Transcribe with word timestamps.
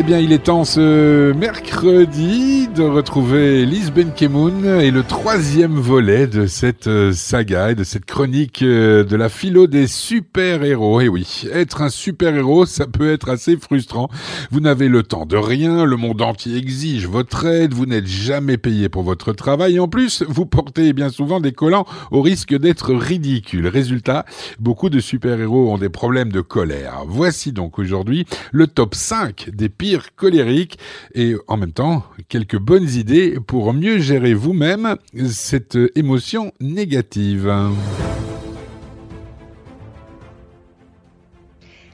Eh 0.00 0.02
bien, 0.02 0.18
il 0.18 0.32
est 0.32 0.44
temps 0.44 0.64
ce 0.64 1.30
mercredi 1.34 2.68
de 2.74 2.82
retrouver 2.82 3.66
Lise 3.66 3.92
Benkemoun 3.92 4.64
et 4.64 4.90
le 4.90 5.02
troisième 5.02 5.74
volet 5.74 6.26
de 6.26 6.46
cette 6.46 6.86
euh, 6.86 7.12
saga 7.12 7.72
et 7.72 7.74
de 7.74 7.84
cette 7.84 8.06
chronique 8.06 8.62
euh, 8.62 9.04
de 9.04 9.14
la 9.14 9.28
philo 9.28 9.66
des 9.66 9.86
super-héros. 9.86 11.02
Et 11.02 11.04
eh 11.04 11.08
oui, 11.10 11.44
être 11.52 11.82
un 11.82 11.90
super-héros, 11.90 12.64
ça 12.64 12.86
peut 12.86 13.12
être 13.12 13.28
assez 13.28 13.58
frustrant. 13.58 14.08
Vous 14.50 14.60
n'avez 14.60 14.88
le 14.88 15.02
temps 15.02 15.26
de 15.26 15.36
rien, 15.36 15.84
le 15.84 15.98
monde 15.98 16.22
entier 16.22 16.56
exige 16.56 17.06
votre 17.06 17.44
aide, 17.44 17.74
vous 17.74 17.84
n'êtes 17.84 18.06
jamais 18.06 18.56
payé 18.56 18.88
pour 18.88 19.02
votre 19.02 19.34
travail 19.34 19.78
en 19.80 19.88
plus, 19.88 20.24
vous 20.26 20.46
portez 20.46 20.94
bien 20.94 21.10
souvent 21.10 21.40
des 21.40 21.52
collants 21.52 21.84
au 22.10 22.22
risque 22.22 22.56
d'être 22.56 22.94
ridicule. 22.94 23.66
Résultat, 23.66 24.24
beaucoup 24.58 24.88
de 24.88 24.98
super-héros 24.98 25.70
ont 25.70 25.78
des 25.78 25.90
problèmes 25.90 26.32
de 26.32 26.40
colère. 26.40 27.02
Voici 27.06 27.52
donc 27.52 27.78
aujourd'hui 27.78 28.24
le 28.50 28.66
top 28.66 28.94
5 28.94 29.50
des 29.52 29.68
pires 29.68 29.89
colérique 30.16 30.78
et 31.14 31.34
en 31.48 31.56
même 31.56 31.72
temps 31.72 32.04
quelques 32.28 32.58
bonnes 32.58 32.88
idées 32.88 33.38
pour 33.46 33.72
mieux 33.72 33.98
gérer 33.98 34.34
vous-même 34.34 34.96
cette 35.28 35.78
émotion 35.94 36.52
négative. 36.60 37.52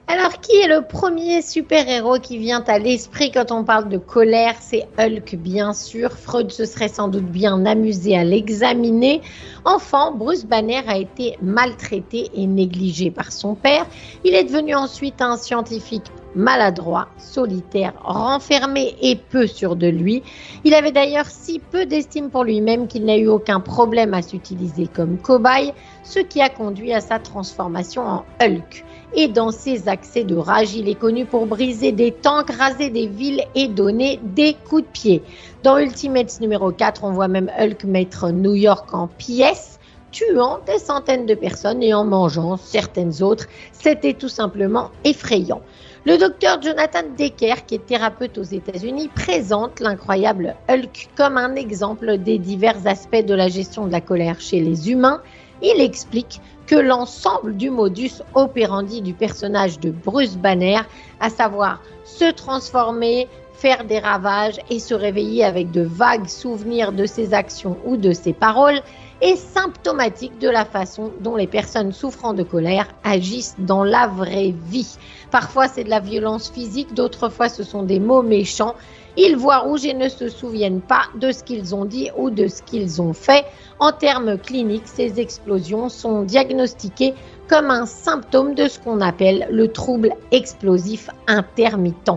Alors, 0.08 0.40
qui 0.40 0.54
est 0.56 0.68
le 0.68 0.86
premier 0.86 1.42
super-héros 1.42 2.20
qui 2.20 2.38
vient 2.38 2.62
à 2.68 2.78
l'esprit 2.78 3.32
quand 3.32 3.50
on 3.50 3.64
parle 3.64 3.88
de 3.88 3.98
colère? 3.98 4.54
C'est 4.60 4.86
Hulk, 4.98 5.34
bien 5.34 5.72
sûr. 5.72 6.12
Freud 6.12 6.52
se 6.52 6.64
serait 6.64 6.86
sans 6.86 7.08
doute 7.08 7.24
bien 7.24 7.66
amusé 7.66 8.16
à 8.16 8.22
l'examiner. 8.22 9.20
Enfant, 9.64 10.12
Bruce 10.12 10.44
Banner 10.44 10.82
a 10.86 10.96
été 10.96 11.36
maltraité 11.42 12.30
et 12.34 12.46
négligé 12.46 13.10
par 13.10 13.32
son 13.32 13.56
père. 13.56 13.84
Il 14.24 14.34
est 14.34 14.44
devenu 14.44 14.76
ensuite 14.76 15.20
un 15.20 15.36
scientifique 15.36 16.06
maladroit, 16.36 17.08
solitaire, 17.18 17.94
renfermé 18.04 18.94
et 19.02 19.16
peu 19.16 19.46
sûr 19.46 19.74
de 19.74 19.88
lui. 19.88 20.22
Il 20.64 20.74
avait 20.74 20.92
d'ailleurs 20.92 21.26
si 21.26 21.58
peu 21.58 21.86
d'estime 21.86 22.30
pour 22.30 22.44
lui-même 22.44 22.86
qu'il 22.86 23.04
n'a 23.04 23.16
eu 23.16 23.26
aucun 23.26 23.58
problème 23.58 24.14
à 24.14 24.22
s'utiliser 24.22 24.86
comme 24.86 25.18
cobaye, 25.18 25.72
ce 26.04 26.20
qui 26.20 26.40
a 26.40 26.48
conduit 26.48 26.92
à 26.92 27.00
sa 27.00 27.18
transformation 27.18 28.02
en 28.02 28.24
Hulk 28.40 28.84
et 29.14 29.28
dans 29.28 29.50
ses 29.50 29.88
accès 29.88 30.24
de 30.24 30.36
rage, 30.36 30.74
il 30.74 30.88
est 30.88 30.94
connu 30.94 31.24
pour 31.24 31.46
briser 31.46 31.90
des 31.92 32.12
tanks, 32.12 32.50
raser 32.50 32.90
des 32.90 33.06
villes 33.06 33.42
et 33.54 33.68
donner 33.68 34.20
des 34.22 34.54
coups 34.68 34.82
de 34.82 34.88
pied. 34.88 35.22
Dans 35.62 35.78
Ultimates 35.78 36.40
numéro 36.40 36.70
4, 36.70 37.04
on 37.04 37.12
voit 37.12 37.28
même 37.28 37.50
Hulk 37.58 37.84
mettre 37.84 38.30
New 38.30 38.54
York 38.54 38.92
en 38.92 39.08
pièces, 39.08 39.78
tuant 40.10 40.60
des 40.66 40.78
centaines 40.78 41.26
de 41.26 41.34
personnes 41.34 41.82
et 41.82 41.94
en 41.94 42.04
mangeant 42.04 42.56
certaines 42.56 43.22
autres. 43.22 43.46
C'était 43.72 44.14
tout 44.14 44.28
simplement 44.28 44.90
effrayant. 45.04 45.62
Le 46.06 46.18
docteur 46.18 46.62
Jonathan 46.62 47.02
Decker, 47.18 47.66
qui 47.66 47.74
est 47.74 47.84
thérapeute 47.84 48.38
aux 48.38 48.44
États-Unis, 48.44 49.10
présente 49.12 49.80
l'incroyable 49.80 50.54
Hulk 50.68 51.08
comme 51.16 51.36
un 51.36 51.56
exemple 51.56 52.18
des 52.18 52.38
divers 52.38 52.86
aspects 52.86 53.24
de 53.24 53.34
la 53.34 53.48
gestion 53.48 53.88
de 53.88 53.90
la 53.90 54.00
colère 54.00 54.40
chez 54.40 54.60
les 54.60 54.88
humains. 54.88 55.20
Il 55.62 55.80
explique 55.80 56.40
que 56.68 56.76
l'ensemble 56.76 57.56
du 57.56 57.70
modus 57.70 58.22
operandi 58.34 59.02
du 59.02 59.14
personnage 59.14 59.80
de 59.80 59.90
Bruce 59.90 60.36
Banner, 60.36 60.78
à 61.18 61.28
savoir 61.28 61.82
se 62.04 62.30
transformer, 62.30 63.26
faire 63.54 63.84
des 63.84 63.98
ravages 63.98 64.60
et 64.70 64.78
se 64.78 64.94
réveiller 64.94 65.42
avec 65.42 65.72
de 65.72 65.82
vagues 65.82 66.28
souvenirs 66.28 66.92
de 66.92 67.06
ses 67.06 67.34
actions 67.34 67.78
ou 67.84 67.96
de 67.96 68.12
ses 68.12 68.32
paroles, 68.32 68.80
est 69.20 69.36
symptomatique 69.36 70.38
de 70.38 70.48
la 70.48 70.64
façon 70.64 71.12
dont 71.20 71.36
les 71.36 71.46
personnes 71.46 71.92
souffrant 71.92 72.34
de 72.34 72.42
colère 72.42 72.88
agissent 73.04 73.56
dans 73.58 73.84
la 73.84 74.06
vraie 74.06 74.54
vie. 74.68 74.96
Parfois 75.30 75.68
c'est 75.68 75.84
de 75.84 75.90
la 75.90 76.00
violence 76.00 76.50
physique, 76.50 76.94
d'autres 76.94 77.28
fois 77.28 77.48
ce 77.48 77.62
sont 77.62 77.82
des 77.82 78.00
mots 78.00 78.22
méchants. 78.22 78.74
Ils 79.16 79.36
voient 79.36 79.60
rouge 79.60 79.86
et 79.86 79.94
ne 79.94 80.10
se 80.10 80.28
souviennent 80.28 80.82
pas 80.82 81.04
de 81.14 81.32
ce 81.32 81.42
qu'ils 81.42 81.74
ont 81.74 81.86
dit 81.86 82.10
ou 82.18 82.28
de 82.28 82.48
ce 82.48 82.62
qu'ils 82.62 83.00
ont 83.00 83.14
fait. 83.14 83.46
En 83.78 83.90
termes 83.90 84.36
cliniques, 84.36 84.86
ces 84.86 85.18
explosions 85.18 85.88
sont 85.88 86.22
diagnostiquées 86.22 87.14
comme 87.48 87.70
un 87.70 87.86
symptôme 87.86 88.54
de 88.54 88.68
ce 88.68 88.78
qu'on 88.78 89.00
appelle 89.00 89.46
le 89.50 89.68
trouble 89.68 90.10
explosif 90.32 91.08
intermittent. 91.26 92.10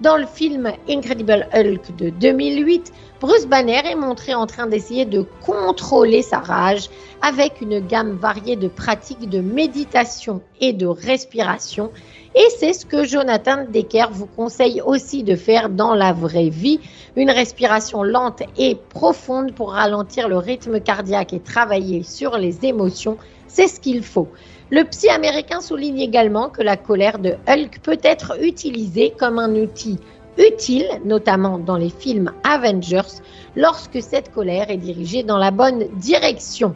Dans 0.00 0.16
le 0.16 0.26
film 0.26 0.70
Incredible 0.88 1.48
Hulk 1.52 1.96
de 1.96 2.10
2008, 2.10 2.92
Bruce 3.20 3.46
Banner 3.46 3.80
est 3.84 3.96
montré 3.96 4.32
en 4.32 4.46
train 4.46 4.68
d'essayer 4.68 5.04
de 5.04 5.26
contrôler 5.44 6.22
sa 6.22 6.38
rage 6.38 6.88
avec 7.20 7.60
une 7.60 7.80
gamme 7.80 8.12
variée 8.12 8.54
de 8.54 8.68
pratiques 8.68 9.28
de 9.28 9.40
méditation 9.40 10.40
et 10.60 10.72
de 10.72 10.86
respiration. 10.86 11.90
Et 12.36 12.46
c'est 12.60 12.74
ce 12.74 12.86
que 12.86 13.02
Jonathan 13.02 13.64
Decker 13.68 14.06
vous 14.12 14.26
conseille 14.26 14.80
aussi 14.82 15.24
de 15.24 15.34
faire 15.34 15.68
dans 15.68 15.94
la 15.94 16.12
vraie 16.12 16.48
vie. 16.48 16.78
Une 17.16 17.30
respiration 17.30 18.04
lente 18.04 18.44
et 18.56 18.76
profonde 18.76 19.52
pour 19.52 19.72
ralentir 19.72 20.28
le 20.28 20.36
rythme 20.36 20.78
cardiaque 20.78 21.32
et 21.32 21.40
travailler 21.40 22.04
sur 22.04 22.38
les 22.38 22.64
émotions, 22.64 23.18
c'est 23.48 23.66
ce 23.66 23.80
qu'il 23.80 24.04
faut. 24.04 24.28
Le 24.70 24.84
psy 24.84 25.08
américain 25.08 25.62
souligne 25.62 26.00
également 26.00 26.50
que 26.50 26.60
la 26.60 26.76
colère 26.76 27.18
de 27.18 27.36
Hulk 27.48 27.80
peut 27.82 27.98
être 28.02 28.36
utilisée 28.42 29.14
comme 29.18 29.38
un 29.38 29.54
outil 29.54 29.98
utile, 30.36 30.86
notamment 31.06 31.58
dans 31.58 31.78
les 31.78 31.88
films 31.88 32.32
Avengers, 32.44 33.22
lorsque 33.56 34.02
cette 34.02 34.30
colère 34.30 34.70
est 34.70 34.76
dirigée 34.76 35.22
dans 35.22 35.38
la 35.38 35.50
bonne 35.50 35.86
direction. 35.96 36.74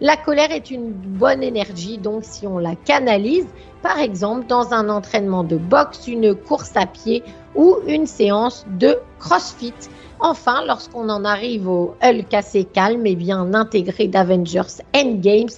La 0.00 0.16
colère 0.16 0.52
est 0.52 0.70
une 0.70 0.90
bonne 0.90 1.42
énergie, 1.42 1.98
donc 1.98 2.24
si 2.24 2.46
on 2.46 2.58
la 2.58 2.76
canalise, 2.76 3.46
par 3.82 3.98
exemple 3.98 4.46
dans 4.46 4.72
un 4.72 4.88
entraînement 4.88 5.44
de 5.44 5.56
boxe, 5.56 6.08
une 6.08 6.34
course 6.34 6.72
à 6.76 6.86
pied 6.86 7.22
ou 7.54 7.76
une 7.86 8.06
séance 8.06 8.64
de 8.78 8.96
CrossFit. 9.18 9.74
Enfin, 10.18 10.64
lorsqu'on 10.66 11.10
en 11.10 11.26
arrive 11.26 11.68
au 11.68 11.94
Hulk 12.02 12.32
assez 12.32 12.64
calme 12.64 13.06
et 13.06 13.16
bien 13.16 13.52
intégré 13.52 14.08
d'Avengers 14.08 14.80
Endgames, 14.96 15.50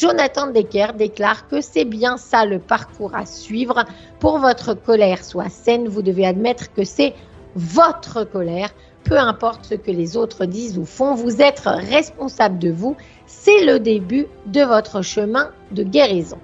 Jonathan 0.00 0.46
Decker 0.46 0.94
déclare 0.96 1.46
que 1.46 1.60
c'est 1.60 1.84
bien 1.84 2.16
ça 2.16 2.46
le 2.46 2.58
parcours 2.58 3.14
à 3.14 3.26
suivre. 3.26 3.84
Pour 4.18 4.38
votre 4.38 4.72
colère 4.72 5.22
soit 5.22 5.50
saine, 5.50 5.88
vous 5.88 6.00
devez 6.00 6.24
admettre 6.24 6.72
que 6.72 6.84
c'est 6.84 7.12
votre 7.54 8.24
colère. 8.24 8.70
Peu 9.04 9.18
importe 9.18 9.66
ce 9.66 9.74
que 9.74 9.90
les 9.90 10.16
autres 10.16 10.46
disent 10.46 10.78
ou 10.78 10.86
font, 10.86 11.14
vous 11.14 11.42
êtes 11.42 11.64
responsable 11.66 12.58
de 12.58 12.70
vous. 12.70 12.96
C'est 13.26 13.62
le 13.66 13.78
début 13.78 14.26
de 14.46 14.62
votre 14.62 15.02
chemin 15.02 15.50
de 15.70 15.82
guérison. 15.82 16.38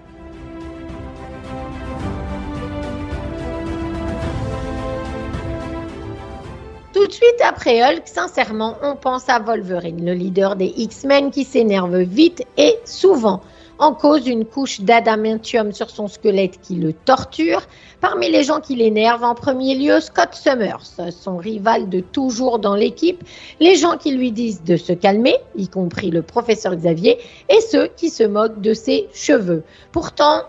Tout 6.96 7.08
de 7.08 7.12
suite 7.12 7.42
après 7.44 7.82
Hulk, 7.82 8.04
sincèrement, 8.06 8.78
on 8.82 8.96
pense 8.96 9.28
à 9.28 9.38
Wolverine, 9.38 10.02
le 10.02 10.14
leader 10.14 10.56
des 10.56 10.72
X-Men 10.78 11.30
qui 11.30 11.44
s'énerve 11.44 11.98
vite 11.98 12.42
et 12.56 12.78
souvent. 12.86 13.42
En 13.78 13.92
cause 13.92 14.26
une 14.26 14.46
couche 14.46 14.80
d'adamantium 14.80 15.72
sur 15.72 15.90
son 15.90 16.08
squelette 16.08 16.58
qui 16.62 16.76
le 16.76 16.94
torture. 16.94 17.60
Parmi 18.00 18.30
les 18.30 18.44
gens 18.44 18.62
qui 18.62 18.76
l'énervent, 18.76 19.24
en 19.24 19.34
premier 19.34 19.74
lieu, 19.74 20.00
Scott 20.00 20.30
Summers, 20.32 20.86
son 21.10 21.36
rival 21.36 21.90
de 21.90 22.00
toujours 22.00 22.58
dans 22.60 22.74
l'équipe, 22.74 23.22
les 23.60 23.76
gens 23.76 23.98
qui 23.98 24.12
lui 24.12 24.32
disent 24.32 24.64
de 24.64 24.78
se 24.78 24.94
calmer, 24.94 25.36
y 25.54 25.68
compris 25.68 26.10
le 26.10 26.22
professeur 26.22 26.74
Xavier, 26.74 27.18
et 27.50 27.60
ceux 27.60 27.88
qui 27.88 28.08
se 28.08 28.22
moquent 28.22 28.62
de 28.62 28.72
ses 28.72 29.10
cheveux. 29.12 29.64
Pourtant, 29.92 30.44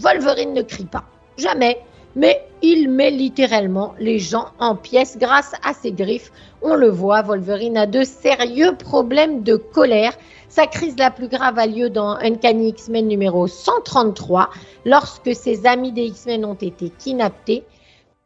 Wolverine 0.00 0.54
ne 0.54 0.62
crie 0.62 0.86
pas. 0.86 1.04
Jamais 1.36 1.78
mais 2.16 2.44
il 2.62 2.90
met 2.90 3.10
littéralement 3.10 3.94
les 3.98 4.18
gens 4.18 4.46
en 4.58 4.74
pièces 4.74 5.18
grâce 5.18 5.52
à 5.64 5.72
ses 5.74 5.92
griffes. 5.92 6.32
On 6.62 6.74
le 6.74 6.88
voit, 6.88 7.22
Wolverine 7.22 7.76
a 7.76 7.86
de 7.86 8.02
sérieux 8.02 8.74
problèmes 8.76 9.42
de 9.42 9.56
colère. 9.56 10.12
Sa 10.48 10.66
crise 10.66 10.96
la 10.98 11.10
plus 11.10 11.28
grave 11.28 11.58
a 11.58 11.66
lieu 11.66 11.90
dans 11.90 12.16
Uncanny 12.16 12.70
X-Men 12.70 13.06
numéro 13.06 13.46
133, 13.46 14.50
lorsque 14.84 15.34
ses 15.34 15.66
amis 15.66 15.92
des 15.92 16.06
X-Men 16.06 16.44
ont 16.44 16.54
été 16.54 16.90
kidnappés. 16.90 17.64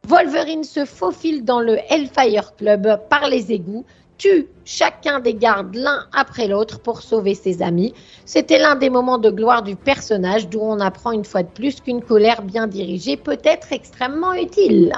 Wolverine 0.07 0.63
se 0.63 0.83
faufile 0.83 1.45
dans 1.45 1.61
le 1.61 1.77
Hellfire 1.89 2.55
Club 2.55 2.99
par 3.09 3.27
les 3.29 3.51
égouts, 3.51 3.85
chacun 4.65 5.19
des 5.19 5.33
gardes 5.33 5.75
l'un 5.75 6.05
après 6.13 6.47
l'autre 6.47 6.79
pour 6.79 7.01
sauver 7.01 7.35
ses 7.35 7.61
amis. 7.61 7.93
C'était 8.25 8.59
l'un 8.59 8.75
des 8.75 8.89
moments 8.89 9.17
de 9.17 9.29
gloire 9.29 9.63
du 9.63 9.75
personnage 9.75 10.49
d'où 10.49 10.59
on 10.61 10.79
apprend 10.79 11.11
une 11.11 11.25
fois 11.25 11.43
de 11.43 11.49
plus 11.49 11.81
qu'une 11.81 12.01
colère 12.01 12.41
bien 12.41 12.67
dirigée 12.67 13.17
peut 13.17 13.39
être 13.43 13.71
extrêmement 13.71 14.33
utile. 14.33 14.93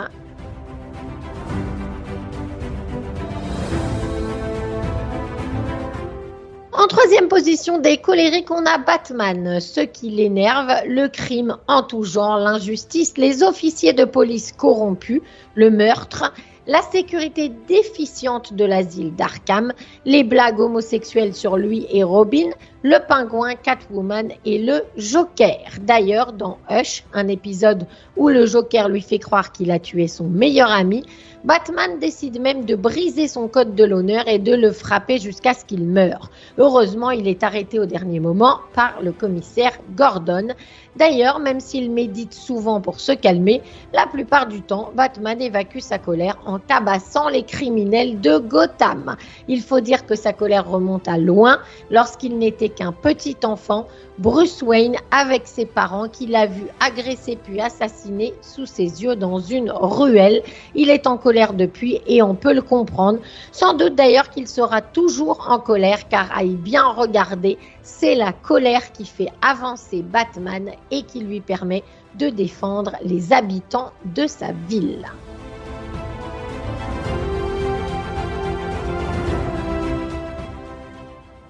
En 6.78 6.88
troisième 6.88 7.30
position 7.30 7.80
des 7.80 7.98
colériques, 7.98 8.52
on 8.52 8.66
a 8.66 8.78
Batman. 8.78 9.60
Ce 9.60 9.80
qui 9.80 10.10
l'énerve, 10.12 10.72
le 10.86 11.08
crime 11.08 11.58
en 11.68 11.82
tout 11.82 12.04
genre, 12.04 12.38
l'injustice, 12.38 13.18
les 13.18 13.44
officiers 13.44 13.94
de 13.94 14.06
police 14.06 14.52
corrompus, 14.52 15.22
le 15.56 15.72
meurtre 15.72 16.32
la 16.68 16.82
sécurité 16.82 17.50
déficiente 17.68 18.54
de 18.54 18.66
l'asile 18.66 19.14
d'Arkham, 19.16 19.74
les 20.06 20.24
blagues 20.24 20.60
homosexuelles 20.60 21.36
sur 21.36 21.58
lui 21.58 21.86
et 21.90 22.04
Robin, 22.04 22.50
le 22.86 23.00
pingouin, 23.00 23.56
Catwoman 23.56 24.32
et 24.46 24.60
le 24.60 24.84
Joker. 24.96 25.58
D'ailleurs, 25.82 26.34
dans 26.34 26.60
Hush, 26.70 27.04
un 27.14 27.28
épisode 27.28 27.88
où 28.16 28.30
le 28.30 28.46
Joker 28.46 28.90
lui 28.90 29.02
fait 29.02 29.18
croire 29.18 29.52
qu'il 29.52 29.72
a 29.72 29.80
tué 29.80 30.08
son 30.08 30.26
meilleur 30.26 30.70
ami, 30.70 31.04
Batman 31.46 32.00
décide 32.00 32.42
même 32.42 32.66
de 32.66 32.76
briser 32.76 33.28
son 33.28 33.48
code 33.48 33.76
de 33.76 33.84
l'honneur 33.84 34.28
et 34.28 34.40
de 34.40 34.56
le 34.56 34.72
frapper 34.72 35.20
jusqu'à 35.20 35.54
ce 35.54 35.64
qu'il 35.64 35.84
meure. 35.84 36.32
Heureusement, 36.58 37.12
il 37.12 37.28
est 37.28 37.44
arrêté 37.44 37.80
au 37.80 37.86
dernier 37.86 38.20
moment 38.20 38.62
par 38.74 39.00
le 39.04 39.12
commissaire 39.12 39.74
Gordon. 39.96 40.48
D'ailleurs, 40.96 41.40
même 41.40 41.60
s'il 41.60 41.92
médite 41.92 42.34
souvent 42.34 42.82
pour 42.82 43.00
se 43.00 43.12
calmer, 43.12 43.62
la 43.94 44.08
plupart 44.08 44.48
du 44.48 44.64
temps, 44.64 44.92
Batman 44.96 45.40
évacue 45.40 45.80
sa 45.80 46.00
colère 46.00 46.40
en 46.48 46.58
tabassant 46.58 47.30
les 47.30 47.44
criminels 47.44 48.20
de 48.22 48.40
Gotham. 48.40 49.16
Il 49.48 49.62
faut 49.62 49.82
dire 49.82 50.06
que 50.08 50.16
sa 50.16 50.34
colère 50.34 50.68
remonte 50.68 51.08
à 51.08 51.20
loin 51.20 51.60
lorsqu'il 51.92 52.40
n'était 52.40 52.70
qu'un 52.76 52.92
petit 52.92 53.38
enfant, 53.44 53.88
Bruce 54.18 54.62
Wayne 54.62 54.96
avec 55.12 55.48
ses 55.48 55.66
parents 55.66 56.08
qu'il 56.08 56.36
a 56.36 56.46
vu 56.46 56.64
agresser 56.80 57.38
puis 57.42 57.60
assassiner 57.60 58.34
sous 58.42 58.66
ses 58.66 59.04
yeux 59.04 59.16
dans 59.16 59.40
une 59.40 59.72
ruelle. 59.72 60.42
Il 60.74 60.90
est 60.90 61.08
en 61.08 61.18
colère 61.18 61.54
depuis 61.54 62.02
et 62.08 62.22
on 62.22 62.36
peut 62.36 62.54
le 62.54 62.62
comprendre. 62.62 63.20
Sans 63.52 63.74
doute 63.74 63.96
d'ailleurs 63.96 64.30
qu'il 64.30 64.48
sera 64.48 64.82
toujours 64.82 65.48
en 65.50 65.60
colère 65.60 66.08
car 66.08 66.30
à 66.36 66.44
y 66.44 66.56
bien 66.56 66.86
regarder, 66.88 67.58
c'est 67.82 68.16
la 68.16 68.34
colère 68.34 68.92
qui 68.92 69.06
fait 69.06 69.30
avancer 69.42 70.02
Batman 70.02 70.72
et 70.92 71.04
qui 71.04 71.22
lui 71.22 71.42
permet 71.42 71.84
de 72.18 72.30
défendre 72.30 72.92
les 73.04 73.34
habitants 73.34 73.92
de 74.06 74.28
sa 74.28 74.52
ville. 74.68 75.06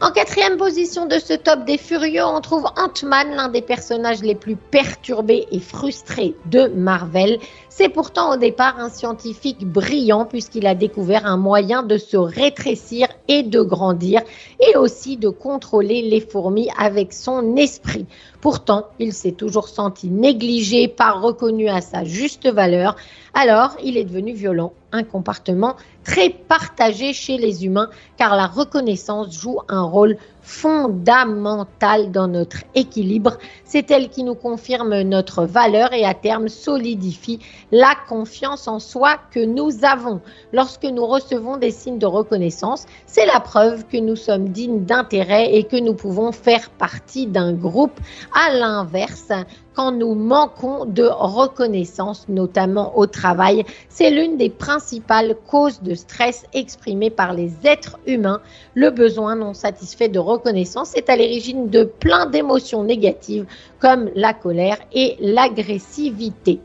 En 0.05 0.11
quatrième 0.11 0.57
position 0.57 1.07
de 1.07 1.17
ce 1.17 1.33
top 1.33 1.65
des 1.65 1.79
furieux, 1.79 2.23
on 2.23 2.39
trouve 2.39 2.65
Ant-Man, 2.77 3.35
l'un 3.35 3.49
des 3.49 3.63
personnages 3.63 4.21
les 4.21 4.35
plus 4.35 4.55
perturbés 4.55 5.47
et 5.51 5.59
frustrés 5.59 6.35
de 6.45 6.67
Marvel. 6.67 7.39
C'est 7.77 7.89
pourtant 7.89 8.31
au 8.31 8.37
départ 8.37 8.79
un 8.79 8.87
scientifique 8.87 9.67
brillant 9.67 10.23
puisqu'il 10.23 10.65
a 10.65 10.75
découvert 10.75 11.25
un 11.25 11.35
moyen 11.35 11.83
de 11.83 11.97
se 11.97 12.15
rétrécir 12.15 13.09
et 13.27 13.43
de 13.43 13.59
grandir 13.59 14.21
et 14.61 14.77
aussi 14.77 15.17
de 15.17 15.27
contrôler 15.27 16.01
les 16.01 16.21
fourmis 16.21 16.69
avec 16.77 17.11
son 17.11 17.57
esprit. 17.57 18.05
Pourtant, 18.39 18.85
il 18.97 19.11
s'est 19.11 19.33
toujours 19.33 19.67
senti 19.67 20.07
négligé, 20.07 20.87
pas 20.87 21.11
reconnu 21.11 21.67
à 21.67 21.81
sa 21.81 22.05
juste 22.05 22.47
valeur. 22.47 22.95
Alors, 23.33 23.75
il 23.83 23.97
est 23.97 24.05
devenu 24.05 24.31
violent, 24.31 24.71
un 24.93 25.03
comportement 25.03 25.75
très 26.05 26.29
partagé 26.29 27.11
chez 27.11 27.37
les 27.37 27.65
humains 27.65 27.89
car 28.15 28.37
la 28.37 28.47
reconnaissance 28.47 29.37
joue 29.37 29.59
un 29.67 29.83
rôle 29.83 30.15
fondamentale 30.45 32.11
dans 32.11 32.27
notre 32.27 32.57
équilibre. 32.75 33.37
C'est 33.63 33.89
elle 33.89 34.09
qui 34.09 34.23
nous 34.23 34.35
confirme 34.35 35.01
notre 35.01 35.43
valeur 35.45 35.91
et 35.91 36.05
à 36.05 36.13
terme 36.13 36.49
solidifie 36.49 37.39
la 37.71 37.93
confiance 38.07 38.67
en 38.67 38.79
soi 38.79 39.17
que 39.31 39.43
nous 39.43 39.83
avons. 39.83 40.21
Lorsque 40.53 40.85
nous 40.85 41.05
recevons 41.05 41.57
des 41.57 41.71
signes 41.71 41.97
de 41.97 42.05
reconnaissance, 42.05 42.85
c'est 43.07 43.25
la 43.25 43.39
preuve 43.39 43.85
que 43.87 43.97
nous 43.97 44.15
sommes 44.15 44.49
dignes 44.49 44.85
d'intérêt 44.85 45.55
et 45.55 45.63
que 45.63 45.77
nous 45.77 45.95
pouvons 45.95 46.31
faire 46.31 46.69
partie 46.69 47.25
d'un 47.25 47.53
groupe. 47.53 47.99
À 48.33 48.53
l'inverse, 48.53 49.31
quand 49.75 49.91
nous 49.91 50.15
manquons 50.15 50.85
de 50.85 51.03
reconnaissance, 51.03 52.27
notamment 52.29 52.97
au 52.97 53.05
travail. 53.05 53.65
C'est 53.89 54.09
l'une 54.09 54.37
des 54.37 54.49
principales 54.49 55.35
causes 55.47 55.81
de 55.81 55.93
stress 55.93 56.45
exprimées 56.53 57.09
par 57.09 57.33
les 57.33 57.51
êtres 57.65 57.99
humains. 58.07 58.41
Le 58.73 58.89
besoin 58.89 59.35
non 59.35 59.53
satisfait 59.53 60.09
de 60.09 60.19
reconnaissance 60.19 60.95
est 60.95 61.09
à 61.09 61.15
l'origine 61.15 61.69
de 61.69 61.83
plein 61.83 62.25
d'émotions 62.25 62.83
négatives 62.83 63.45
comme 63.79 64.09
la 64.15 64.33
colère 64.33 64.77
et 64.93 65.17
l'agressivité. 65.19 66.61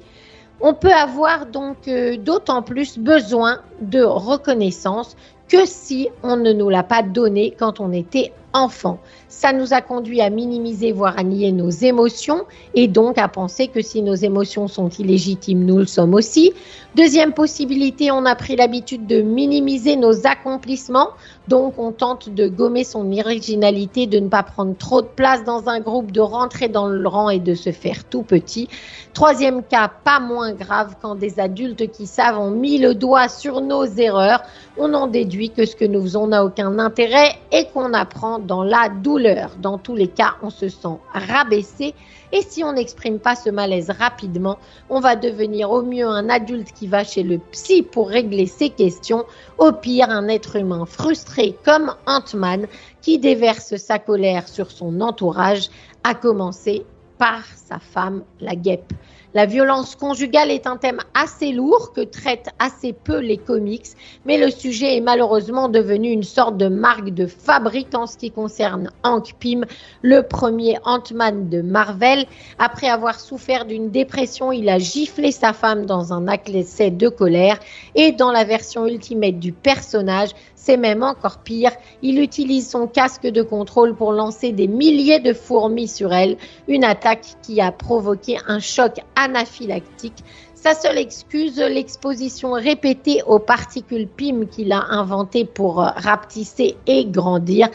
On 0.61 0.75
peut 0.75 0.93
avoir 0.93 1.47
donc 1.47 1.89
euh, 1.89 2.17
d'autant 2.19 2.63
plus 2.63 2.99
besoin 2.99 3.61
de 3.81 4.03
reconnaissance 4.03 5.17
que 5.49 5.67
si 5.67 6.09
on 6.23 6.37
ne 6.37 6.53
nous 6.53 6.69
l'a 6.69 6.83
pas 6.83 7.03
donné 7.03 7.56
quand 7.59 7.81
on 7.81 7.93
était 7.93 8.33
enfant. 8.52 8.99
Ça 9.29 9.52
nous 9.52 9.73
a 9.73 9.81
conduit 9.81 10.20
à 10.20 10.29
minimiser, 10.29 10.93
voire 10.93 11.19
à 11.19 11.23
nier 11.23 11.52
nos 11.52 11.70
émotions 11.70 12.44
et 12.75 12.88
donc 12.88 13.17
à 13.17 13.29
penser 13.29 13.69
que 13.69 13.81
si 13.81 14.02
nos 14.02 14.14
émotions 14.14 14.67
sont 14.67 14.88
illégitimes, 14.88 15.64
nous 15.64 15.79
le 15.79 15.87
sommes 15.87 16.14
aussi. 16.14 16.52
Deuxième 16.97 17.32
possibilité, 17.32 18.11
on 18.11 18.25
a 18.25 18.35
pris 18.35 18.56
l'habitude 18.56 19.06
de 19.06 19.23
minimiser 19.23 19.94
nos 19.94 20.26
accomplissements, 20.26 21.11
donc 21.47 21.75
on 21.79 21.93
tente 21.93 22.29
de 22.29 22.49
gommer 22.49 22.82
son 22.82 23.12
originalité, 23.17 24.08
de 24.08 24.19
ne 24.19 24.29
pas 24.29 24.43
prendre 24.43 24.76
trop 24.76 25.00
de 25.00 25.06
place 25.06 25.44
dans 25.44 25.69
un 25.69 25.79
groupe, 25.79 26.11
de 26.11 26.20
rentrer 26.20 26.67
dans 26.67 26.88
le 26.88 27.06
rang 27.06 27.31
et 27.31 27.38
de 27.38 27.55
se 27.55 27.70
faire 27.70 28.03
tout 28.03 28.23
petit. 28.23 28.69
Troisième 29.14 29.62
cas, 29.62 29.88
pas 30.03 30.19
moins 30.19 30.53
grave, 30.53 30.96
quand 31.00 31.14
des 31.14 31.38
adultes 31.38 31.93
qui 31.93 32.08
savent 32.08 32.38
ont 32.41 32.50
mis 32.50 32.79
le 32.79 32.94
doigt 32.94 33.29
sur 33.29 33.61
nos 33.61 33.85
erreurs, 33.85 34.43
on 34.76 34.93
en 34.93 35.06
déduit 35.06 35.50
que 35.50 35.67
ce 35.67 35.76
que 35.76 35.85
nous 35.85 36.03
faisons 36.03 36.26
n'a 36.26 36.44
aucun 36.44 36.76
intérêt 36.81 37.37
et 37.53 37.67
qu'on 37.73 37.94
apprend 37.94 38.40
dans 38.41 38.63
la 38.63 38.89
douleur. 38.89 39.53
Dans 39.61 39.79
tous 39.79 39.95
les 39.95 40.09
cas, 40.09 40.37
on 40.43 40.51
se 40.51 40.69
sent 40.69 40.99
rabaissé 41.13 41.95
et 42.33 42.43
si 42.43 42.63
on 42.63 42.73
n'exprime 42.73 43.19
pas 43.19 43.35
ce 43.35 43.51
malaise 43.51 43.91
rapidement, 43.91 44.59
on 44.89 45.01
va 45.01 45.17
devenir 45.17 45.71
au 45.71 45.83
mieux 45.83 46.07
un 46.07 46.29
adulte 46.29 46.73
qui 46.73 46.87
va 46.87 47.03
chez 47.03 47.23
le 47.23 47.39
psy 47.39 47.83
pour 47.83 48.09
régler 48.09 48.47
ses 48.47 48.71
questions, 48.71 49.25
au 49.59 49.73
pire 49.73 50.11
un 50.11 50.29
être 50.29 50.57
humain 50.57 50.87
frustré 50.87 51.57
comme 51.65 51.95
Ant-Man 52.07 52.67
qui 53.03 53.19
déverse 53.19 53.77
sa 53.77 53.99
colère 53.99 54.47
sur 54.47 54.71
son 54.71 55.01
entourage, 55.01 55.71
à 56.05 56.15
commencer 56.15 56.85
par 57.19 57.45
sa 57.45 57.79
femme, 57.79 58.23
la 58.41 58.55
guêpe. 58.55 58.93
La 59.32 59.47
violence 59.47 59.94
conjugale 59.94 60.50
est 60.50 60.67
un 60.67 60.77
thème 60.77 60.99
assez 61.15 61.53
lourd 61.53 61.93
que 61.93 62.00
traitent 62.00 62.50
assez 62.59 62.93
peu 62.93 63.21
les 63.21 63.37
comics, 63.37 63.87
mais 64.25 64.38
le 64.38 64.50
sujet 64.50 64.97
est 64.97 65.00
malheureusement 65.00 65.69
devenu 65.69 66.11
une 66.11 66.25
sorte 66.25 66.56
de 66.56 66.67
marque 66.67 67.11
de 67.11 67.27
fabrique 67.27 67.94
en 67.94 68.09
ce 68.09 68.17
qui 68.17 68.32
concerne 68.32 68.91
Hank 69.05 69.35
Pym, 69.38 69.67
le 70.03 70.23
premier 70.23 70.79
Ant-Man 70.85 71.49
de 71.49 71.62
Marvel. 71.62 72.27
Après 72.59 72.88
avoir 72.88 73.21
souffert 73.21 73.67
d'une 73.67 73.91
dépression, 73.91 74.50
il 74.50 74.69
a 74.69 74.81
giflé 74.81 75.31
sa 75.31 75.53
femme 75.53 75.87
dans 75.87 76.12
un 76.12 76.27
accès 76.27 76.91
de 76.91 77.09
colère 77.09 77.61
et 77.94 78.11
dans 78.11 78.32
la 78.32 78.43
version 78.43 78.85
ultimate 78.85 79.38
du 79.38 79.53
personnage, 79.53 80.31
c'est 80.62 80.77
même 80.77 81.03
encore 81.03 81.39
pire, 81.39 81.73
il 82.03 82.21
utilise 82.21 82.69
son 82.69 82.87
casque 82.87 83.27
de 83.27 83.43
contrôle 83.43 83.95
pour 83.95 84.12
lancer 84.12 84.53
des 84.53 84.69
milliers 84.69 85.19
de 85.19 85.33
fourmis 85.33 85.89
sur 85.89 86.12
elle, 86.12 86.37
une 86.69 86.85
attaque 86.85 87.25
qui 87.43 87.62
a 87.62 87.73
provoqué 87.73 88.37
un 88.47 88.61
choc 88.61 89.01
anaphylactique. 89.17 90.23
Sa 90.55 90.75
seule 90.75 90.99
excuse, 90.99 91.56
l'exposition 91.56 92.53
répétée 92.53 93.23
aux 93.27 93.39
particules 93.39 94.06
PIM 94.06 94.44
qu'il 94.44 94.73
a 94.73 94.84
inventées 94.91 95.46
pour 95.46 95.77
rapetisser 95.77 96.77
et 96.87 97.06
grandir, 97.06 97.70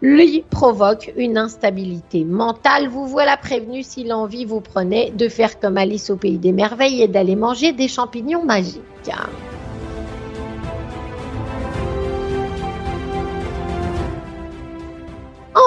lui 0.00 0.44
provoque 0.48 1.12
une 1.16 1.36
instabilité 1.36 2.24
mentale. 2.24 2.88
Vous 2.88 3.06
voilà 3.06 3.36
prévenu 3.36 3.82
si 3.82 4.04
l'envie 4.04 4.44
vous 4.44 4.60
prenait 4.60 5.10
de 5.10 5.28
faire 5.28 5.58
comme 5.58 5.76
Alice 5.76 6.10
au 6.10 6.16
pays 6.16 6.38
des 6.38 6.52
merveilles 6.52 7.02
et 7.02 7.08
d'aller 7.08 7.34
manger 7.34 7.72
des 7.72 7.88
champignons 7.88 8.44
magiques. 8.44 9.10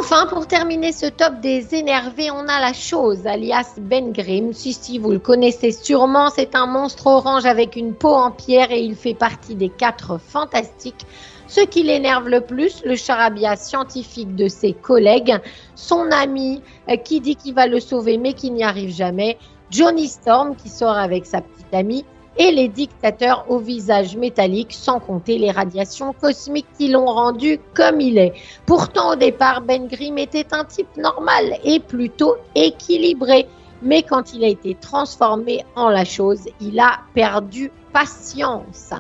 Enfin, 0.06 0.26
pour 0.26 0.48
terminer 0.48 0.92
ce 0.92 1.06
top 1.06 1.40
des 1.40 1.76
énervés, 1.76 2.30
on 2.30 2.50
a 2.50 2.60
la 2.60 2.74
chose, 2.74 3.26
alias 3.26 3.76
Ben 3.80 4.12
Grimm. 4.12 4.52
Si, 4.52 4.74
si, 4.74 5.00
vous 5.00 5.12
le 5.12 5.20
connaissez 5.20 5.72
sûrement, 5.72 6.30
c'est 6.30 6.56
un 6.56 6.66
monstre 6.66 7.08
orange 7.08 7.46
avec 7.46 7.78
une 7.78 7.94
peau 7.94 8.14
en 8.14 8.30
pierre 8.30 8.70
et 8.72 8.82
il 8.82 8.98
fait 8.98 9.14
partie 9.14 9.56
des 9.56 9.70
quatre 9.70 10.20
fantastiques. 10.20 11.06
Ce 11.48 11.62
qui 11.62 11.84
l'énerve 11.84 12.28
le 12.28 12.42
plus, 12.42 12.84
le 12.84 12.98
charabia 12.98 13.56
scientifique 13.56 14.36
de 14.36 14.50
ses 14.50 14.74
collègues, 14.74 15.40
son 15.76 16.12
ami 16.12 16.62
euh, 16.90 16.98
qui 16.98 17.22
dit 17.22 17.38
qu'il 17.38 17.54
va 17.54 17.66
le 17.66 17.80
sauver 17.80 18.18
mais 18.18 18.34
qui 18.34 18.52
n'y 18.52 18.66
arrive 18.66 18.94
jamais, 18.94 19.38
Johnny 19.72 20.10
Storm 20.10 20.58
qui 20.58 20.68
sort 20.68 20.98
avec 20.98 21.26
sa 21.26 21.40
petite 21.40 21.74
amie, 21.74 22.04
et 22.38 22.52
les 22.52 22.68
dictateurs 22.68 23.46
au 23.50 23.60
visage 23.60 24.16
métallique, 24.16 24.74
sans 24.74 25.00
compter 25.00 25.38
les 25.38 25.52
radiations 25.52 26.14
cosmiques 26.14 26.68
qui 26.78 26.88
l'ont 26.90 27.06
rendu 27.06 27.60
comme 27.74 28.02
il 28.02 28.18
est. 28.18 28.34
Pourtant, 28.66 29.12
au 29.12 29.16
départ, 29.16 29.62
Ben 29.62 29.88
Grimm 29.88 30.18
était 30.18 30.54
un 30.54 30.66
type 30.66 30.98
normal 30.98 31.58
et 31.64 31.80
plutôt 31.80 32.36
équilibré. 32.56 33.48
Mais 33.82 34.02
quand 34.02 34.34
il 34.34 34.44
a 34.44 34.48
été 34.48 34.76
transformé 34.76 35.66
en 35.76 35.90
la 35.90 36.06
chose, 36.06 36.48
il 36.62 36.80
a 36.80 37.00
perdu 37.14 37.72
patience. 37.92 38.92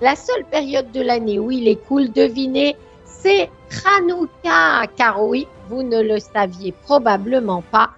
La 0.00 0.16
seule 0.16 0.44
période 0.50 0.90
de 0.90 1.00
l'année 1.00 1.38
où 1.38 1.50
il 1.50 1.68
est 1.68 1.80
cool, 1.86 2.10
devinez, 2.10 2.76
c'est 3.04 3.48
Hanouka. 3.86 4.88
Car 4.96 5.22
oui, 5.22 5.46
vous 5.70 5.84
ne 5.84 6.02
le 6.02 6.18
saviez 6.18 6.72
probablement 6.72 7.62
pas, 7.70 7.90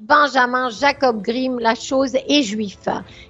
Benjamin 0.00 0.70
Jacob 0.70 1.20
Grimm, 1.20 1.58
la 1.58 1.74
chose 1.74 2.14
est 2.14 2.42
juif. 2.42 2.78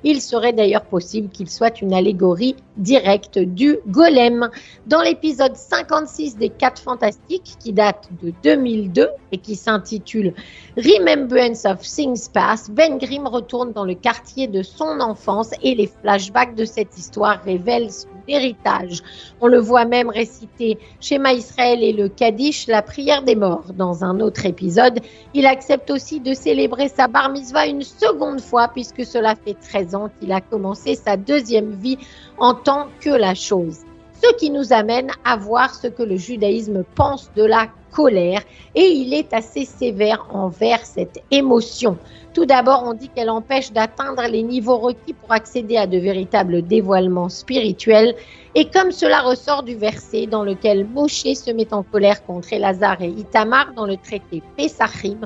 Il 0.02 0.20
serait 0.20 0.52
d'ailleurs 0.52 0.84
possible 0.84 1.30
qu'il 1.30 1.48
soit 1.48 1.80
une 1.80 1.94
allégorie 1.94 2.56
directe 2.76 3.38
du 3.38 3.78
golem. 3.86 4.50
Dans 4.86 5.00
l'épisode 5.00 5.56
56 5.56 6.36
des 6.36 6.50
4 6.50 6.82
Fantastiques, 6.82 7.56
qui 7.60 7.72
date 7.72 8.10
de 8.22 8.32
2002 8.42 9.08
et 9.32 9.38
qui 9.38 9.56
s'intitule 9.56 10.34
Remembrance 10.76 11.64
of 11.64 11.80
Things 11.80 12.28
Past, 12.30 12.70
Ben 12.72 12.98
Grimm 12.98 13.26
retourne 13.26 13.72
dans 13.72 13.84
le 13.84 13.94
quartier 13.94 14.46
de 14.46 14.62
son 14.62 15.00
enfance 15.00 15.50
et 15.62 15.74
les 15.74 15.86
flashbacks 15.86 16.54
de 16.54 16.64
cette 16.64 16.98
histoire 16.98 17.42
révèlent 17.44 17.90
son 17.90 18.08
héritage. 18.28 19.02
On 19.40 19.46
le 19.46 19.58
voit 19.58 19.84
même 19.84 20.08
réciter 20.08 20.78
Shema 21.00 21.32
Israël 21.32 21.82
et 21.82 21.92
le 21.92 22.08
Kaddish, 22.08 22.66
la 22.66 22.82
prière 22.82 23.22
des 23.22 23.36
morts. 23.36 23.72
Dans 23.74 24.04
un 24.04 24.20
autre 24.20 24.46
épisode, 24.46 25.00
il 25.32 25.46
accepte 25.46 25.90
aussi 25.90 26.20
de 26.20 26.33
célébrer 26.34 26.88
sa 26.88 27.08
bar 27.08 27.30
mitzvah 27.30 27.66
une 27.66 27.82
seconde 27.82 28.40
fois 28.40 28.68
puisque 28.68 29.04
cela 29.04 29.34
fait 29.34 29.54
13 29.54 29.94
ans 29.94 30.10
qu'il 30.18 30.32
a 30.32 30.40
commencé 30.40 30.94
sa 30.94 31.16
deuxième 31.16 31.72
vie 31.72 31.98
en 32.38 32.54
tant 32.54 32.88
que 33.00 33.10
la 33.10 33.34
chose. 33.34 33.78
Ce 34.22 34.34
qui 34.36 34.50
nous 34.50 34.72
amène 34.72 35.10
à 35.24 35.36
voir 35.36 35.74
ce 35.74 35.86
que 35.86 36.02
le 36.02 36.16
judaïsme 36.16 36.84
pense 36.94 37.30
de 37.36 37.44
la 37.44 37.68
colère 37.94 38.42
et 38.74 38.86
il 38.86 39.14
est 39.14 39.32
assez 39.32 39.64
sévère 39.64 40.26
envers 40.30 40.84
cette 40.84 41.22
émotion. 41.30 41.96
Tout 42.34 42.46
d'abord, 42.46 42.82
on 42.84 42.94
dit 42.94 43.08
qu'elle 43.08 43.30
empêche 43.30 43.70
d'atteindre 43.70 44.22
les 44.28 44.42
niveaux 44.42 44.78
requis 44.78 45.12
pour 45.12 45.30
accéder 45.30 45.76
à 45.76 45.86
de 45.86 45.98
véritables 45.98 46.62
dévoilements 46.62 47.28
spirituels. 47.28 48.16
Et 48.56 48.68
comme 48.70 48.90
cela 48.90 49.20
ressort 49.20 49.62
du 49.62 49.76
verset 49.76 50.26
dans 50.26 50.42
lequel 50.42 50.84
Moshe 50.84 51.32
se 51.34 51.52
met 51.52 51.72
en 51.72 51.84
colère 51.84 52.24
contre 52.24 52.52
Elazar 52.52 53.00
et 53.02 53.08
Itamar 53.08 53.72
dans 53.74 53.86
le 53.86 53.96
traité 53.96 54.42
Pesachim, 54.56 55.20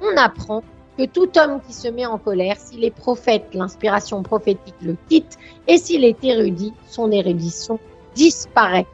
on 0.00 0.16
apprend 0.16 0.62
que 0.98 1.04
tout 1.04 1.30
homme 1.38 1.60
qui 1.66 1.72
se 1.72 1.88
met 1.88 2.06
en 2.06 2.18
colère, 2.18 2.56
s'il 2.58 2.84
est 2.84 2.90
prophète, 2.90 3.46
l'inspiration 3.54 4.22
prophétique 4.22 4.74
le 4.82 4.96
quitte, 5.08 5.38
et 5.66 5.78
s'il 5.78 6.04
est 6.04 6.22
érudit, 6.24 6.72
son 6.88 7.10
érudition 7.10 7.78
disparaît. 8.14 8.86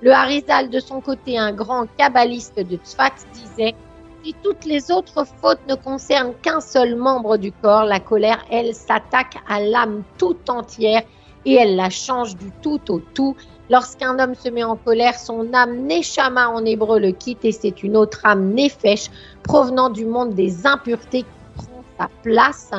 Le 0.00 0.12
Harizal, 0.12 0.68
de 0.68 0.80
son 0.80 1.00
côté, 1.00 1.38
un 1.38 1.52
grand 1.52 1.86
kabbaliste 1.96 2.58
de 2.58 2.76
Tzfat, 2.76 3.14
disait 3.32 3.74
si 4.24 4.34
toutes 4.42 4.64
les 4.64 4.90
autres 4.90 5.26
fautes 5.40 5.60
ne 5.68 5.74
concernent 5.74 6.34
qu'un 6.42 6.60
seul 6.60 6.96
membre 6.96 7.36
du 7.36 7.52
corps, 7.52 7.84
la 7.84 8.00
colère, 8.00 8.44
elle, 8.50 8.74
s'attaque 8.74 9.36
à 9.48 9.60
l'âme 9.60 10.02
tout 10.18 10.36
entière 10.48 11.02
et 11.44 11.54
elle 11.54 11.76
la 11.76 11.90
change 11.90 12.36
du 12.36 12.50
tout 12.62 12.80
au 12.90 13.00
tout. 13.00 13.36
Lorsqu'un 13.70 14.18
homme 14.18 14.34
se 14.34 14.50
met 14.50 14.62
en 14.62 14.76
colère, 14.76 15.18
son 15.18 15.54
âme 15.54 15.86
Neshama 15.86 16.50
en 16.50 16.64
hébreu 16.66 16.98
le 16.98 17.12
quitte 17.12 17.44
et 17.44 17.52
c'est 17.52 17.82
une 17.82 17.96
autre 17.96 18.20
âme 18.24 18.52
Nefesh 18.52 19.10
provenant 19.42 19.88
du 19.88 20.04
monde 20.04 20.34
des 20.34 20.66
impuretés 20.66 21.22
qui 21.22 21.56
prend 21.56 21.82
sa 21.98 22.10
place. 22.22 22.70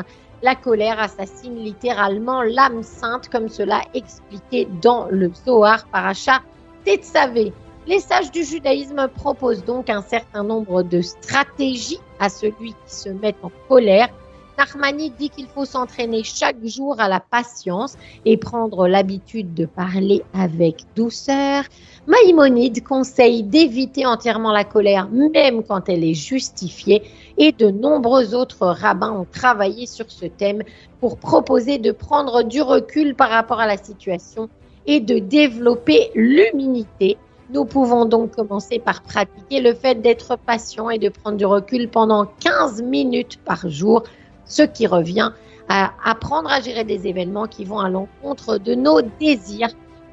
La 0.44 0.54
colère 0.54 1.00
assassine 1.00 1.56
littéralement 1.56 2.44
l'âme 2.44 2.84
sainte 2.84 3.30
comme 3.30 3.50
cela 3.50 3.82
expliqué 3.96 4.68
dans 4.82 5.08
le 5.10 5.32
Zohar 5.46 5.88
Paracha 5.88 6.42
Tetzavé. 6.84 7.52
Les 7.88 8.00
sages 8.00 8.32
du 8.32 8.44
judaïsme 8.44 9.08
proposent 9.08 9.66
donc 9.66 9.90
un 9.90 10.04
certain 10.04 10.44
nombre 10.44 10.84
de 10.84 11.02
stratégies 11.02 12.00
à 12.20 12.30
celui 12.30 12.74
qui 12.74 12.96
se 12.96 13.10
met 13.10 13.36
en 13.42 13.52
colère. 13.68 14.10
Narmani 14.58 15.12
dit 15.12 15.30
qu'il 15.30 15.48
faut 15.48 15.66
s'entraîner 15.66 16.24
chaque 16.24 16.64
jour 16.64 17.00
à 17.00 17.10
la 17.10 17.20
patience 17.20 17.98
et 18.24 18.38
prendre 18.38 18.88
l'habitude 18.88 19.54
de 19.54 19.66
parler 19.66 20.24
avec 20.34 20.84
douceur. 20.96 21.64
Maïmonide 22.08 22.84
conseille 22.84 23.44
d'éviter 23.44 24.06
entièrement 24.06 24.54
la 24.54 24.64
colère, 24.64 25.10
même 25.10 25.64
quand 25.64 25.90
elle 25.90 26.04
est 26.04 26.14
justifiée, 26.14 27.04
et 27.38 27.52
de 27.52 27.70
nombreux 27.70 28.34
autres 28.34 28.68
rabbins 28.68 29.12
ont 29.12 29.28
travaillé 29.30 29.88
sur 29.88 30.10
ce 30.10 30.26
thème 30.26 30.64
pour 31.02 31.18
proposer 31.18 31.78
de 31.78 31.92
prendre 31.92 32.44
du 32.44 32.62
recul 32.62 33.16
par 33.16 33.30
rapport 33.30 33.60
à 33.60 33.68
la 33.68 33.78
situation 33.78 34.50
et 34.86 35.00
de 35.00 35.20
développer 35.20 36.12
l'humilité 36.16 37.18
nous 37.52 37.66
pouvons 37.66 38.06
donc 38.06 38.36
commencer 38.36 38.80
par 38.80 39.04
pratiquer 39.04 39.62
le 39.62 39.76
fait 39.76 40.02
d'être 40.02 40.36
patient 40.36 40.90
et 40.90 40.98
de 40.98 41.10
prendre 41.10 41.38
du 41.38 41.46
recul 41.46 41.90
pendant 41.90 42.26
15 42.26 42.82
minutes 42.82 43.40
par 43.46 43.70
jour, 43.70 44.04
ce 44.46 44.62
qui 44.64 44.88
revient 44.88 45.32
à 45.70 45.92
apprendre 46.04 46.50
à 46.52 46.62
gérer 46.62 46.84
des 46.84 47.08
événements 47.08 47.48
qui 47.48 47.66
vont 47.66 47.80
à 47.80 47.90
l'encontre 47.90 48.58
de 48.58 48.76
nos 48.76 49.02
désirs. 49.02 49.70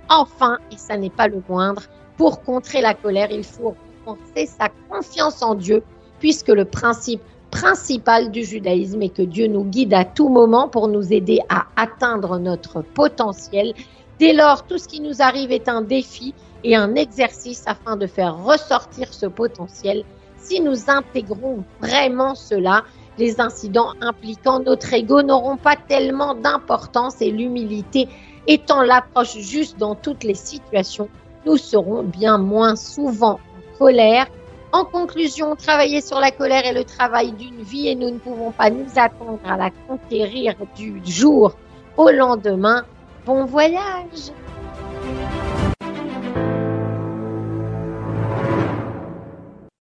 Enfin, 0.09 0.59
et 0.71 0.77
ça 0.77 0.97
n'est 0.97 1.11
pas 1.11 1.29
le 1.29 1.43
moindre, 1.49 1.83
pour 2.17 2.43
contrer 2.43 2.81
la 2.81 2.95
colère, 2.95 3.31
il 3.31 3.45
faut 3.45 3.75
renforcer 4.07 4.47
sa 4.47 4.69
confiance 4.89 5.43
en 5.43 5.55
Dieu, 5.55 5.83
puisque 6.21 6.49
le 6.49 6.65
principe 6.65 7.21
principal 7.51 8.31
du 8.31 8.45
judaïsme 8.45 9.03
est 9.03 9.11
que 9.11 9.23
Dieu 9.23 9.47
nous 9.47 9.65
guide 9.65 9.93
à 9.93 10.05
tout 10.05 10.29
moment 10.29 10.69
pour 10.69 10.89
nous 10.89 11.13
aider 11.13 11.41
à 11.49 11.67
atteindre 11.77 12.39
notre 12.39 12.81
potentiel. 12.81 13.75
Dès 14.19 14.33
lors, 14.33 14.67
tout 14.67 14.79
ce 14.79 14.89
qui 14.89 15.01
nous 15.01 15.21
arrive 15.21 15.53
est 15.53 15.69
un 15.69 15.83
défi 15.83 16.35
et 16.65 16.77
un 16.77 16.95
exercice 16.95 17.65
afin 17.67 17.97
de 17.97 18.07
faire 18.07 18.37
ressortir 18.43 19.13
ce 19.13 19.27
potentiel. 19.27 20.05
Si 20.37 20.61
nous 20.61 20.91
intégrons 20.91 21.65
vraiment 21.81 22.35
cela, 22.35 22.85
les 23.19 23.41
incidents 23.41 23.93
impliquant 24.01 24.61
notre 24.61 24.93
ego 24.93 25.23
n'auront 25.23 25.57
pas 25.57 25.77
tellement 25.77 26.35
d'importance 26.35 27.21
et 27.21 27.31
l'humilité 27.31 28.09
étant 28.47 28.83
l'approche 28.83 29.39
juste 29.39 29.79
dans 29.79 29.95
toutes 29.95 30.25
les 30.25 30.35
situations, 30.35 31.09
nous 31.47 31.57
serons 31.57 32.03
bien 32.03 32.39
moins 32.39 32.77
souvent 32.77 33.35
en 33.35 33.79
colère. 33.79 34.27
En 34.73 34.85
conclusion, 34.85 35.55
travailler 35.55 36.01
sur 36.01 36.19
la 36.19 36.31
colère 36.31 36.65
est 36.65 36.73
le 36.73 36.85
travail 36.85 37.33
d'une 37.33 37.63
vie 37.63 37.89
et 37.89 37.95
nous 37.95 38.11
ne 38.11 38.19
pouvons 38.19 38.53
pas 38.53 38.71
nous 38.71 38.87
attendre 38.97 39.39
à 39.45 39.57
la 39.57 39.71
conquérir 39.87 40.55
du 40.77 41.01
jour 41.05 41.55
au 41.97 42.11
lendemain. 42.11 42.85
Bon 43.27 43.45
voyage 43.45 44.33